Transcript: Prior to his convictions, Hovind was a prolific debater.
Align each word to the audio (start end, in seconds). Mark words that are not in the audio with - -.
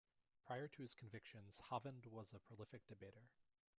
Prior 0.45 0.67
to 0.67 0.81
his 0.81 0.95
convictions, 0.95 1.61
Hovind 1.69 2.07
was 2.07 2.33
a 2.33 2.39
prolific 2.39 2.81
debater. 2.87 3.29